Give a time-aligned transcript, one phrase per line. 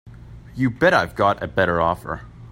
[0.55, 2.21] You bet I've got a better offer.